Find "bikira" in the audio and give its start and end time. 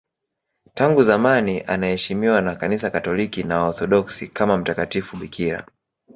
5.17-5.65